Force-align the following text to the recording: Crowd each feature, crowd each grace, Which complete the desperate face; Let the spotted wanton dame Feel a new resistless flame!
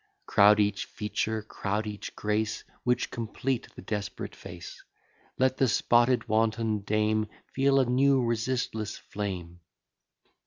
Crowd 0.25 0.59
each 0.59 0.85
feature, 0.85 1.43
crowd 1.43 1.85
each 1.85 2.15
grace, 2.15 2.63
Which 2.81 3.11
complete 3.11 3.67
the 3.75 3.83
desperate 3.83 4.35
face; 4.35 4.83
Let 5.37 5.57
the 5.57 5.67
spotted 5.67 6.27
wanton 6.27 6.79
dame 6.79 7.27
Feel 7.53 7.79
a 7.79 7.85
new 7.85 8.23
resistless 8.25 8.97
flame! 8.97 9.59